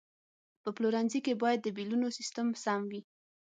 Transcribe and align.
په 0.63 0.69
پلورنځي 0.75 1.19
کې 1.25 1.33
باید 1.41 1.59
د 1.63 1.67
بیلونو 1.77 2.07
سیستم 2.17 2.47
سم 2.63 2.81
وي. 2.91 3.01